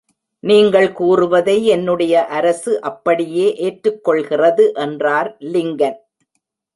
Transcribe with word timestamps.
நீங்கள் 0.43 0.87
கூறுவதை 0.91 1.55
என்னுடைய 1.65 2.23
அரசு 2.27 2.71
அப்படியே 2.81 3.45
ஏற்றுக் 3.57 4.03
கொள்கிறது 4.03 4.65
என்றார் 4.77 5.29
லிங்கன். 5.53 5.99